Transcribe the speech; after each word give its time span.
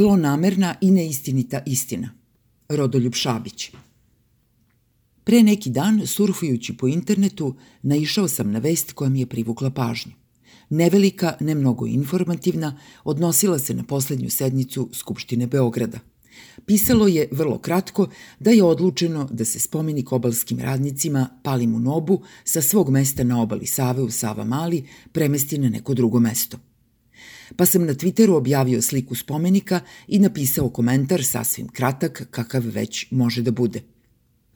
Zlonamerna 0.00 0.74
i 0.80 0.90
neistinita 0.90 1.60
istina. 1.66 2.10
Rodoljub 2.68 3.14
Šabić. 3.14 3.70
Pre 5.24 5.42
neki 5.42 5.70
dan, 5.70 6.06
surfujući 6.06 6.76
po 6.76 6.88
internetu, 6.88 7.54
naišao 7.82 8.28
sam 8.28 8.50
na 8.50 8.58
vest 8.58 8.92
koja 8.92 9.10
mi 9.10 9.20
je 9.20 9.26
privukla 9.26 9.70
pažnju. 9.70 10.12
Nevelika, 10.70 11.36
ne 11.40 11.54
mnogo 11.54 11.86
informativna, 11.86 12.78
odnosila 13.04 13.58
se 13.58 13.74
na 13.74 13.82
poslednju 13.82 14.30
sednicu 14.30 14.88
Skupštine 14.92 15.46
Beograda. 15.46 15.98
Pisalo 16.66 17.08
je 17.08 17.28
vrlo 17.32 17.58
kratko 17.58 18.08
da 18.38 18.50
je 18.50 18.64
odlučeno 18.64 19.28
da 19.32 19.44
se 19.44 19.60
spomenik 19.60 20.12
obalskim 20.12 20.60
radnicima 20.60 21.28
Palimu 21.42 21.78
Nobu 21.78 22.22
sa 22.44 22.62
svog 22.62 22.90
mesta 22.90 23.24
na 23.24 23.42
obali 23.42 23.66
Save 23.66 24.02
u 24.02 24.10
Sava 24.10 24.44
Mali 24.44 24.84
premesti 25.12 25.58
na 25.58 25.68
neko 25.68 25.94
drugo 25.94 26.20
mesto– 26.20 26.58
pa 27.56 27.66
sam 27.66 27.86
na 27.86 27.94
Twitteru 27.94 28.36
objavio 28.36 28.82
sliku 28.82 29.14
spomenika 29.14 29.80
i 30.08 30.18
napisao 30.18 30.68
komentar 30.68 31.24
sasvim 31.24 31.68
kratak 31.68 32.28
kakav 32.30 32.62
već 32.62 33.06
može 33.10 33.42
da 33.42 33.50
bude. 33.50 33.82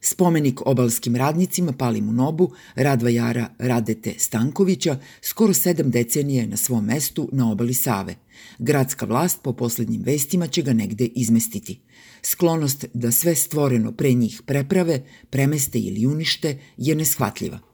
Spomenik 0.06 0.60
obalskim 0.66 1.16
radnicima 1.16 1.72
Palimu 1.72 2.12
Nobu, 2.12 2.52
Radvajara 2.74 3.48
Radete 3.58 4.14
Stankovića, 4.18 4.98
skoro 5.22 5.54
sedam 5.54 5.90
decenije 5.90 6.46
na 6.46 6.56
svom 6.56 6.84
mestu 6.84 7.28
na 7.32 7.50
obali 7.50 7.74
Save. 7.74 8.14
Gradska 8.58 9.06
vlast 9.06 9.42
po 9.42 9.52
poslednjim 9.52 10.02
vestima 10.02 10.46
će 10.46 10.62
ga 10.62 10.72
negde 10.72 11.04
izmestiti. 11.04 11.80
Sklonost 12.22 12.84
da 12.94 13.12
sve 13.12 13.34
stvoreno 13.34 13.92
pre 13.92 14.12
njih 14.12 14.42
preprave, 14.46 15.02
premeste 15.30 15.78
ili 15.78 16.06
unište 16.06 16.58
je 16.76 16.94
neshvatljiva. 16.94 17.73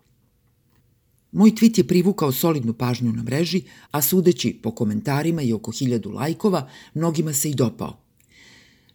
Moj 1.33 1.51
tweet 1.51 1.79
je 1.79 1.87
privukao 1.87 2.33
solidnu 2.33 2.73
pažnju 2.73 3.13
na 3.13 3.23
mreži, 3.23 3.63
a 3.91 4.03
sudeći 4.03 4.59
po 4.63 4.71
komentarima 4.71 5.43
i 5.43 5.53
oko 5.53 5.71
hiljadu 5.71 6.11
lajkova, 6.11 6.69
mnogima 6.95 7.33
se 7.33 7.51
i 7.51 7.55
dopao. 7.55 7.97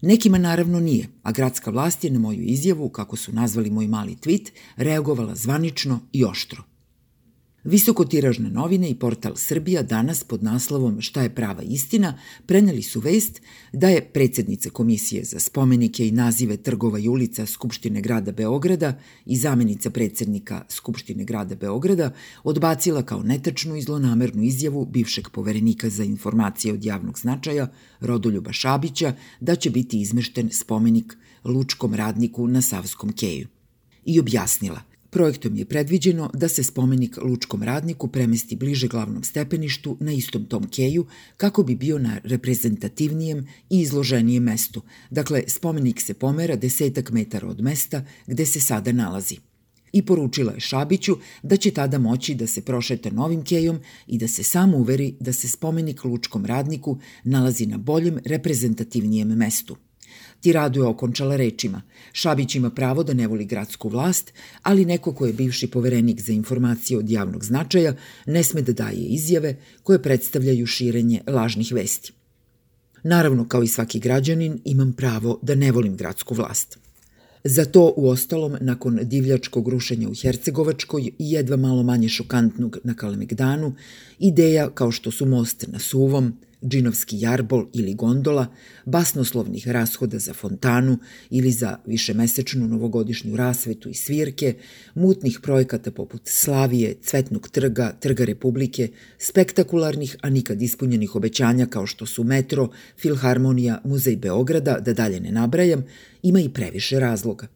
Nekima 0.02 0.38
naravno 0.38 0.80
nije, 0.80 1.08
a 1.23 1.31
gradska 1.31 1.71
vlast 1.71 2.03
je 2.03 2.11
na 2.11 2.20
moju 2.20 2.41
izjavu, 2.41 2.89
kako 2.89 3.16
su 3.16 3.33
nazvali 3.33 3.69
moj 3.69 3.88
mali 3.88 4.16
tweet, 4.16 4.50
reagovala 4.75 5.36
zvanično 5.36 6.00
i 6.14 6.25
oštro. 6.25 6.64
Visokotiražne 7.66 8.49
novine 8.49 8.89
i 8.89 8.95
portal 8.95 9.35
Srbija 9.35 9.81
danas 9.83 10.23
pod 10.23 10.44
naslovom 10.44 11.02
Šta 11.02 11.21
je 11.21 11.35
prava 11.35 11.63
istina 11.63 12.17
preneli 12.45 12.81
su 12.81 12.99
vest 12.99 13.41
da 13.73 13.89
je 13.89 14.09
predsednica 14.13 14.69
Komisije 14.69 15.23
za 15.23 15.39
spomenike 15.39 16.08
i 16.08 16.11
nazive 16.11 16.58
trgova 16.58 16.99
i 16.99 17.08
ulica 17.08 17.45
Skupštine 17.45 18.02
grada 18.02 18.31
Beograda 18.31 18.99
i 19.25 19.38
zamenica 19.38 19.89
predsednika 19.89 20.66
Skupštine 20.69 21.23
grada 21.23 21.55
Beograda 21.55 22.11
odbacila 22.43 23.03
kao 23.03 23.23
netačnu 23.23 23.75
i 23.75 23.81
zlonamernu 23.81 24.43
izjavu 24.43 24.86
bivšeg 24.86 25.30
poverenika 25.30 25.89
za 25.89 26.03
informacije 26.03 26.73
od 26.73 26.86
javnog 26.86 27.19
značaja 27.19 27.67
Rodoljuba 27.99 28.53
Šabića 28.53 29.13
da 29.39 29.55
će 29.55 29.69
biti 29.69 30.02
izmešten 30.02 30.49
spomenik 30.52 31.17
lučkom 31.43 31.93
radniku 31.93 32.47
na 32.47 32.61
Savskom 32.61 33.13
keju. 33.13 33.47
I 34.05 34.19
objasnila– 34.19 34.81
Projektom 35.16 35.55
je 35.55 35.66
predviđeno 35.66 36.30
da 36.33 36.47
se 36.47 36.63
spomenik 36.63 37.17
lučkom 37.17 37.63
radniku 37.63 38.08
premesti 38.08 38.55
bliže 38.55 38.88
glavnom 38.88 39.23
stepeništu 39.23 39.97
na 39.99 40.11
istom 40.11 40.45
tom 40.45 40.67
keju 40.69 41.05
kako 41.38 41.63
bi 41.63 41.75
bio 41.75 41.99
na 41.99 42.19
reprezentativnijem 42.23 43.47
i 43.69 43.80
izloženijem 43.80 44.43
mestu. 44.43 44.81
Dakle, 45.09 45.43
spomenik 45.47 46.02
se 46.02 46.13
pomera 46.13 46.55
desetak 46.55 47.11
metara 47.11 47.47
od 47.47 47.61
mesta 47.61 48.05
gde 48.27 48.45
se 48.45 48.61
sada 48.61 48.91
nalazi 48.91 49.38
i 49.93 50.02
poručila 50.02 50.53
je 50.53 50.59
Šabiću 50.59 51.17
da 51.43 51.58
će 51.58 51.71
tada 51.71 51.97
moći 51.97 52.36
da 52.36 52.47
se 52.47 52.61
prošeta 52.61 53.09
novim 53.09 53.43
kejom 53.43 53.80
i 54.08 54.17
da 54.17 54.27
se 54.27 54.43
samo 54.43 54.77
uveri 54.77 55.16
da 55.19 55.33
se 55.33 55.47
spomenik 55.47 56.03
lučkom 56.03 56.45
radniku 56.45 56.99
nalazi 57.23 57.66
na 57.66 57.77
boljem 57.77 58.19
reprezentativnijem 58.25 59.27
mestu. 59.27 59.77
Tiradu 60.41 60.80
je 60.80 60.88
okončala 60.88 61.35
rečima. 61.35 61.81
Šabić 62.13 62.55
ima 62.55 62.69
pravo 62.69 63.03
da 63.03 63.13
ne 63.13 63.27
voli 63.27 63.45
gradsku 63.45 63.89
vlast, 63.89 64.33
ali 64.61 64.85
neko 64.85 65.13
ko 65.13 65.25
je 65.25 65.33
bivši 65.33 65.67
poverenik 65.67 66.21
za 66.21 66.33
informacije 66.33 66.98
od 66.98 67.09
javnog 67.09 67.45
značaja 67.45 67.95
ne 68.25 68.43
sme 68.43 68.61
da 68.61 68.73
daje 68.73 68.98
izjave 68.98 69.55
koje 69.83 70.02
predstavljaju 70.02 70.65
širenje 70.65 71.21
lažnih 71.27 71.71
vesti. 71.71 72.14
Naravno, 73.04 73.48
kao 73.48 73.64
i 73.64 73.67
svaki 73.67 73.99
građanin, 73.99 74.59
imam 74.65 74.93
pravo 74.93 75.39
da 75.42 75.55
ne 75.55 75.71
volim 75.71 75.95
gradsku 75.95 76.36
vlast. 76.36 76.80
Za 77.43 77.65
to, 77.65 77.93
u 77.98 78.09
ostalom, 78.09 78.55
nakon 78.61 78.99
divljačkog 79.04 79.67
rušenja 79.67 80.09
u 80.09 80.14
Hercegovačkoj 80.21 81.02
i 81.02 81.14
jedva 81.17 81.58
malo 81.58 81.83
manje 81.83 82.09
šokantnog 82.09 82.77
na 82.83 82.93
Kalemegdanu, 82.93 83.73
ideja 84.20 84.70
kao 84.70 84.92
što 84.92 85.11
su 85.11 85.25
most 85.25 85.65
na 85.67 85.80
Suvom, 85.80 86.33
džinovski 86.67 87.20
jarbol 87.20 87.67
ili 87.73 87.93
gondola, 87.93 88.48
basnoslovnih 88.86 89.67
rashoda 89.67 90.20
za 90.20 90.33
fontanu 90.33 90.98
ili 91.30 91.52
za 91.52 91.77
višemesečnu 91.86 92.67
novogodišnju 92.67 93.36
rasvetu 93.36 93.89
i 93.89 93.93
svirke, 93.93 94.55
mutnih 94.95 95.39
projekata 95.43 95.92
poput 95.92 96.21
Slavije, 96.25 96.95
Cvetnog 97.04 97.49
trga, 97.49 97.93
Trga 97.99 98.25
Republike, 98.25 98.89
spektakularnih, 99.17 100.17
a 100.21 100.30
nikad 100.30 100.61
ispunjenih 100.61 101.15
obećanja 101.15 101.65
kao 101.65 101.87
što 101.87 102.05
su 102.05 102.23
metro, 102.23 102.70
Filharmonija, 102.98 103.81
Muzej 103.83 104.15
Beograda, 104.15 104.80
da 104.80 104.93
dalje 104.93 105.20
ne 105.20 105.31
nabrajam, 105.31 105.86
ima 106.23 106.39
i 106.39 106.49
previše 106.49 106.99
razloga. 106.99 107.48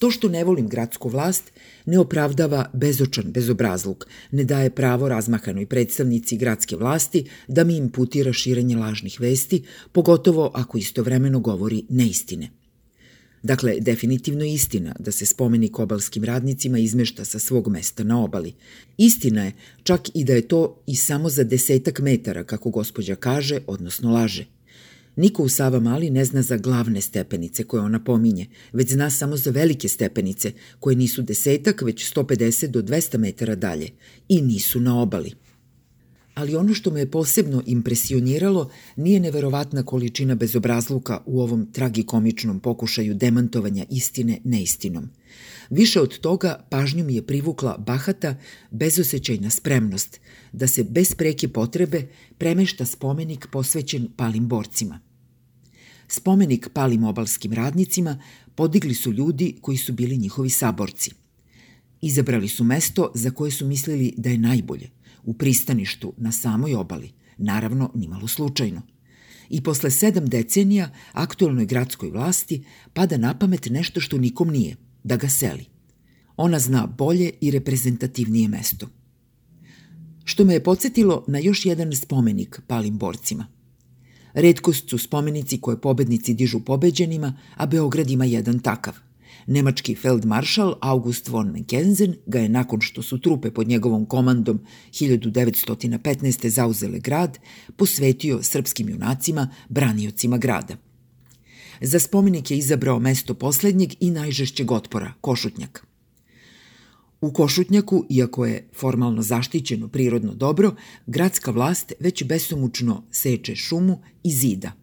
To 0.00 0.10
što 0.10 0.28
ne 0.28 0.44
volim 0.44 0.68
gradsku 0.68 1.08
vlast 1.08 1.52
ne 1.86 1.98
opravdava 1.98 2.70
bezočan 2.72 3.32
bezobrazluk, 3.32 4.06
ne 4.30 4.44
daje 4.44 4.70
pravo 4.70 5.08
razmahanoj 5.08 5.66
predstavnici 5.66 6.36
gradske 6.36 6.76
vlasti 6.76 7.24
da 7.48 7.64
mi 7.64 7.76
imputira 7.76 8.32
širenje 8.32 8.76
lažnih 8.76 9.20
vesti, 9.20 9.62
pogotovo 9.92 10.50
ako 10.54 10.78
istovremeno 10.78 11.40
govori 11.40 11.82
neistine. 11.88 12.50
Dakle, 13.42 13.74
definitivno 13.80 14.44
istina 14.44 14.94
da 14.98 15.12
se 15.12 15.26
spomenik 15.26 15.78
obalskim 15.78 16.24
radnicima 16.24 16.78
izmešta 16.78 17.24
sa 17.24 17.38
svog 17.38 17.68
mesta 17.68 18.04
na 18.04 18.24
obali. 18.24 18.54
Istina 18.96 19.44
je 19.44 19.52
čak 19.82 20.00
i 20.14 20.24
da 20.24 20.32
je 20.32 20.48
to 20.48 20.82
i 20.86 20.96
samo 20.96 21.28
za 21.28 21.44
desetak 21.44 22.00
metara, 22.00 22.44
kako 22.44 22.70
gospođa 22.70 23.14
kaže, 23.14 23.60
odnosno 23.66 24.12
laže– 24.12 24.46
Niko 25.16 25.42
u 25.42 25.48
Sava 25.48 25.80
Mali 25.80 26.10
ne 26.10 26.24
zna 26.24 26.42
za 26.42 26.56
glavne 26.56 27.00
stepenice 27.00 27.64
koje 27.64 27.82
ona 27.82 28.04
pominje, 28.04 28.46
već 28.72 28.92
zna 28.92 29.10
samo 29.10 29.36
za 29.36 29.50
velike 29.50 29.88
stepenice, 29.88 30.52
koje 30.80 30.96
nisu 30.96 31.22
desetak, 31.22 31.82
već 31.82 32.14
150 32.14 32.66
do 32.66 32.82
200 32.82 33.18
metara 33.18 33.54
dalje 33.54 33.88
i 34.28 34.42
nisu 34.42 34.80
na 34.80 35.00
obali. 35.00 35.32
Ali 36.34 36.56
ono 36.56 36.74
što 36.74 36.90
me 36.90 37.00
je 37.00 37.10
posebno 37.10 37.62
impresioniralo 37.66 38.70
nije 38.96 39.20
neverovatna 39.20 39.82
količina 39.82 40.34
bezobrazluka 40.34 41.22
u 41.26 41.40
ovom 41.40 41.66
tragikomičnom 41.72 42.60
pokušaju 42.60 43.14
demantovanja 43.14 43.84
istine 43.90 44.38
neistinom. 44.44 45.10
Više 45.70 46.00
od 46.00 46.18
toga 46.18 46.66
pažnju 46.70 47.04
mi 47.04 47.14
je 47.14 47.26
privukla 47.26 47.78
bahata, 47.78 48.36
bezosećajna 48.70 49.50
spremnost 49.50 50.20
da 50.52 50.68
se 50.68 50.84
bez 50.84 51.14
preke 51.14 51.48
potrebe 51.48 52.08
premešta 52.38 52.84
spomenik 52.86 53.46
posvećen 53.52 54.08
palim 54.16 54.48
borcima– 54.48 55.00
Spomenik 56.10 56.68
palim 56.72 57.04
obalskim 57.04 57.52
radnicima 57.52 58.22
podigli 58.54 58.94
su 58.94 59.12
ljudi 59.12 59.56
koji 59.60 59.78
su 59.78 59.92
bili 59.92 60.18
njihovi 60.18 60.50
saborci. 60.50 61.10
Izabrali 62.00 62.48
su 62.48 62.64
mesto 62.64 63.12
za 63.14 63.30
koje 63.30 63.50
su 63.50 63.66
mislili 63.66 64.14
da 64.16 64.30
je 64.30 64.38
najbolje, 64.38 64.90
u 65.24 65.34
pristaništu 65.34 66.12
na 66.16 66.32
samoj 66.32 66.74
obali, 66.74 67.12
naravno 67.38 67.90
nimalo 67.94 68.28
slučajno. 68.28 68.82
I 69.48 69.60
posle 69.60 69.90
sedam 69.90 70.26
decenija 70.26 70.90
aktualnoj 71.12 71.66
gradskoj 71.66 72.10
vlasti 72.10 72.64
pada 72.92 73.16
na 73.16 73.38
pamet 73.38 73.66
nešto 73.70 74.00
što 74.00 74.18
nikom 74.18 74.48
nije, 74.48 74.76
da 75.04 75.16
ga 75.16 75.28
seli. 75.28 75.64
Ona 76.36 76.58
zna 76.58 76.86
bolje 76.86 77.30
i 77.40 77.50
reprezentativnije 77.50 78.48
mesto. 78.48 78.88
Što 80.24 80.44
me 80.44 80.54
je 80.54 80.64
podsjetilo 80.64 81.24
na 81.28 81.38
još 81.38 81.66
jedan 81.66 81.96
spomenik 81.96 82.60
palim 82.66 82.98
borcima– 82.98 83.46
Redkost 84.32 84.90
su 84.90 84.98
spomenici 84.98 85.60
koje 85.60 85.80
pobednici 85.80 86.34
dižu 86.34 86.60
pobeđenima, 86.60 87.36
a 87.56 87.66
Beograd 87.66 88.10
ima 88.10 88.24
jedan 88.24 88.58
takav. 88.58 88.94
Nemački 89.46 89.94
feldmaršal 89.94 90.74
August 90.80 91.28
von 91.28 91.52
Mackensen 91.52 92.14
ga 92.26 92.38
je 92.38 92.48
nakon 92.48 92.80
što 92.80 93.02
su 93.02 93.18
trupe 93.18 93.50
pod 93.50 93.68
njegovom 93.68 94.06
komandom 94.06 94.60
1915. 94.90 96.48
zauzele 96.48 96.98
grad, 96.98 97.38
posvetio 97.76 98.42
srpskim 98.42 98.88
junacima, 98.88 99.50
braniocima 99.68 100.38
grada. 100.38 100.76
Za 101.80 101.98
spomenik 101.98 102.50
je 102.50 102.58
izabrao 102.58 102.98
mesto 102.98 103.34
poslednjeg 103.34 103.90
i 104.00 104.10
najžešćeg 104.10 104.70
otpora, 104.70 105.12
Košutnjak. 105.20 105.86
U 107.20 107.32
Košutnjaku, 107.32 108.04
iako 108.08 108.46
je 108.46 108.68
formalno 108.74 109.22
zaštićeno 109.22 109.88
prirodno 109.88 110.34
dobro, 110.34 110.74
gradska 111.06 111.50
vlast 111.50 111.92
već 112.00 112.24
besomučno 112.24 113.04
seče 113.10 113.56
šumu 113.56 114.00
i 114.22 114.32
zida. 114.32 114.79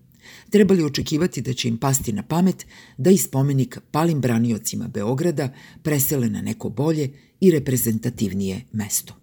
Trebali 0.49 0.83
očekivati 0.83 1.41
da 1.41 1.53
će 1.53 1.67
im 1.67 1.77
pasti 1.77 2.11
na 2.11 2.23
pamet 2.23 2.65
da 2.97 3.11
i 3.11 3.17
spomenik 3.17 3.79
palim 3.91 4.21
braniocima 4.21 4.87
Beograda 4.87 5.53
presele 5.83 6.29
na 6.29 6.41
neko 6.41 6.69
bolje 6.69 7.09
i 7.39 7.51
reprezentativnije 7.51 8.61
mesto. 8.71 9.13